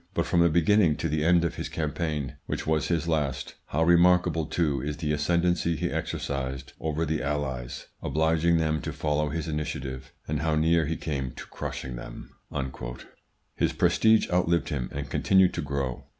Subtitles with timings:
[0.15, 3.83] But from the beginning to the end of this campaign, which was his last, how
[3.83, 9.47] remarkable too is the ascendency he exercised over the Allies, obliging them to follow his
[9.47, 12.31] initiative, and how near he came to crushing them!"
[13.55, 16.05] His prestige outlived him and continued to grow.